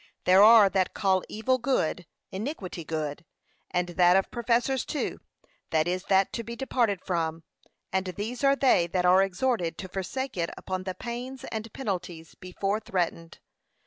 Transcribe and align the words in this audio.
There 0.23 0.41
are 0.41 0.67
that 0.67 0.95
call 0.95 1.23
evil 1.29 1.59
good, 1.59 2.07
iniquity 2.31 2.83
good, 2.83 3.23
and 3.69 3.89
that 3.89 4.17
of 4.17 4.31
professors 4.31 4.83
too: 4.83 5.19
this 5.69 5.83
is 5.85 6.03
that 6.05 6.33
to 6.33 6.43
be 6.43 6.55
departed 6.55 7.01
from, 7.03 7.43
and 7.93 8.07
these 8.07 8.43
are 8.43 8.55
they 8.55 8.87
that 8.87 9.05
are 9.05 9.21
exhorted 9.21 9.77
to 9.77 9.87
forsake 9.87 10.37
it 10.37 10.49
upon 10.57 10.85
the 10.85 10.95
pains 10.95 11.43
and 11.51 11.71
penalties 11.71 12.33
before 12.33 12.79
threatened. 12.79 13.37